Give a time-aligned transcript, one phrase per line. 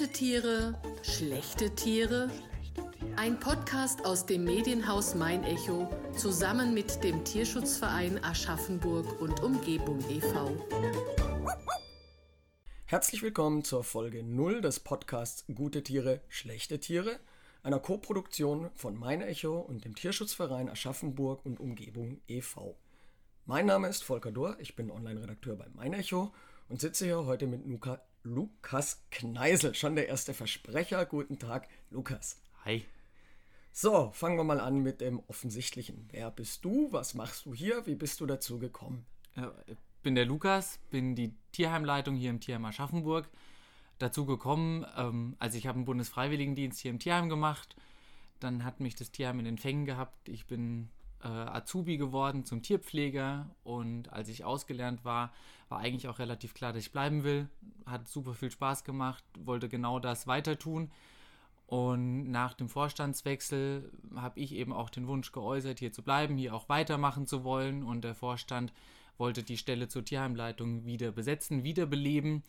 [0.00, 2.30] Gute Tiere, schlechte Tiere.
[3.16, 10.56] Ein Podcast aus dem Medienhaus Mein Echo zusammen mit dem Tierschutzverein Aschaffenburg und Umgebung e.V.
[12.86, 17.20] Herzlich willkommen zur Folge 0 des Podcasts Gute Tiere, schlechte Tiere,
[17.62, 22.74] einer Koproduktion von Mein Echo und dem Tierschutzverein Aschaffenburg und Umgebung e.V.
[23.44, 26.32] Mein Name ist Volker Dohr, ich bin Online-Redakteur bei Mein Echo
[26.70, 31.06] und sitze hier heute mit Luca, Lukas Kneisel, schon der erste Versprecher.
[31.06, 32.36] Guten Tag, Lukas.
[32.66, 32.84] Hi.
[33.72, 36.06] So, fangen wir mal an mit dem Offensichtlichen.
[36.10, 36.92] Wer bist du?
[36.92, 37.86] Was machst du hier?
[37.86, 39.06] Wie bist du dazu gekommen?
[39.66, 43.26] Ich bin der Lukas, bin die Tierheimleitung hier im Tierheim Aschaffenburg.
[43.98, 47.74] Dazu gekommen, ähm, also ich habe einen Bundesfreiwilligendienst hier im Tierheim gemacht.
[48.38, 50.28] Dann hat mich das Tierheim in den Fängen gehabt.
[50.28, 50.90] Ich bin
[51.22, 55.32] äh, Azubi geworden zum Tierpfleger und als ich ausgelernt war,
[55.68, 57.48] war eigentlich auch relativ klar, dass ich bleiben will.
[57.86, 60.90] Hat super viel Spaß gemacht, wollte genau das weiter tun.
[61.66, 66.52] Und nach dem Vorstandswechsel habe ich eben auch den Wunsch geäußert, hier zu bleiben, hier
[66.52, 67.84] auch weitermachen zu wollen.
[67.84, 68.72] Und der Vorstand
[69.18, 72.42] wollte die Stelle zur Tierheimleitung wieder besetzen, wiederbeleben.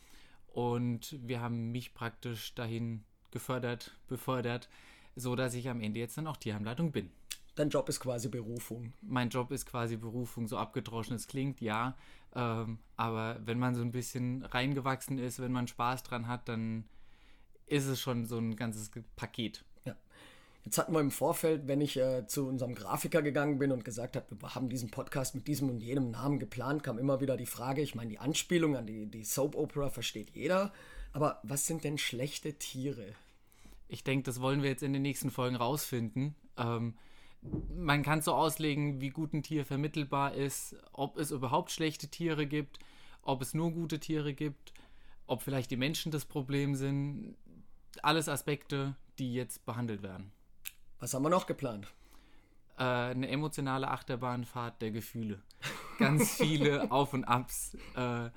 [0.48, 4.68] Und wir haben mich praktisch dahin gefördert, befördert,
[5.14, 7.08] so dass ich am Ende jetzt dann auch Tierheimleitung bin.
[7.54, 8.94] Dein Job ist quasi Berufung.
[9.02, 11.96] Mein Job ist quasi Berufung, so abgedroschen es klingt, ja.
[12.34, 16.84] Ähm, aber wenn man so ein bisschen reingewachsen ist, wenn man Spaß dran hat, dann
[17.66, 19.64] ist es schon so ein ganzes Paket.
[19.84, 19.96] Ja.
[20.64, 24.16] Jetzt hatten wir im Vorfeld, wenn ich äh, zu unserem Grafiker gegangen bin und gesagt
[24.16, 27.46] habe, wir haben diesen Podcast mit diesem und jenem Namen geplant, kam immer wieder die
[27.46, 30.72] Frage, ich meine, die Anspielung an die, die Soap Opera versteht jeder,
[31.12, 33.14] aber was sind denn schlechte Tiere?
[33.88, 36.34] Ich denke, das wollen wir jetzt in den nächsten Folgen rausfinden.
[36.56, 36.94] Ähm,
[37.42, 42.46] man kann so auslegen, wie gut ein Tier vermittelbar ist, ob es überhaupt schlechte Tiere
[42.46, 42.78] gibt,
[43.22, 44.72] ob es nur gute Tiere gibt,
[45.26, 47.36] ob vielleicht die Menschen das Problem sind.
[48.02, 50.32] Alles Aspekte, die jetzt behandelt werden.
[50.98, 51.88] Was haben wir noch geplant?
[52.78, 55.42] Äh, eine emotionale Achterbahnfahrt der Gefühle.
[55.98, 57.76] Ganz viele Auf und Abs.
[57.96, 58.30] Äh,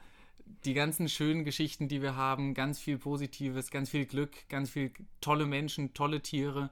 [0.66, 4.91] die ganzen schönen Geschichten, die wir haben, ganz viel Positives, ganz viel Glück, ganz viel
[5.22, 6.69] tolle Menschen, tolle Tiere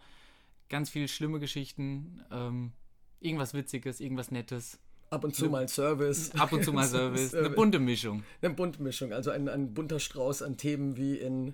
[0.70, 2.74] ganz viele schlimme Geschichten, ähm,
[3.20, 4.80] irgendwas Witziges, irgendwas Nettes.
[5.10, 6.32] Ab und zu mal Service.
[6.32, 7.36] Ab und zu mal Service.
[7.36, 8.24] Eine bunte Mischung.
[8.42, 11.54] Eine bunte Mischung, also ein, ein bunter Strauß an Themen wie in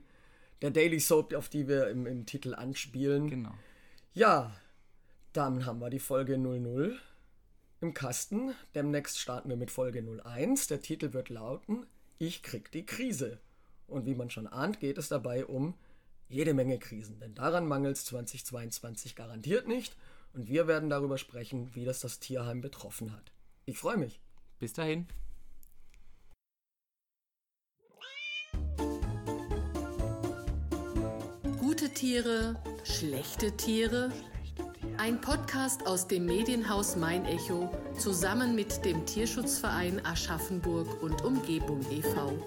[0.62, 3.30] der Daily Soap, auf die wir im, im Titel anspielen.
[3.30, 3.54] Genau.
[4.14, 4.54] Ja,
[5.34, 6.98] dann haben wir die Folge 00
[7.82, 8.54] im Kasten.
[8.76, 10.68] Demnächst starten wir mit Folge 01.
[10.68, 11.86] Der Titel wird lauten
[12.18, 13.40] Ich krieg die Krise.
[13.88, 15.74] Und wie man schon ahnt, geht es dabei um
[16.30, 19.98] jede Menge Krisen, denn daran mangelt es 2022 garantiert nicht
[20.34, 23.32] und wir werden darüber sprechen, wie das das Tierheim betroffen hat.
[23.66, 24.22] Ich freue mich.
[24.60, 25.08] Bis dahin.
[31.60, 34.12] Gute Tiere, schlechte Tiere.
[34.98, 42.38] Ein Podcast aus dem Medienhaus Mein Echo zusammen mit dem Tierschutzverein Aschaffenburg und Umgebung e.V.